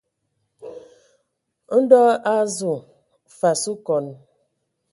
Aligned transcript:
Ndɔ 1.79 1.99
a 2.31 2.33
azu 2.41 2.73
fas 3.37 3.61
okɔn. 3.71 4.05